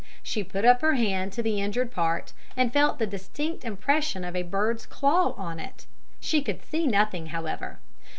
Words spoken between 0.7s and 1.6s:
her hand to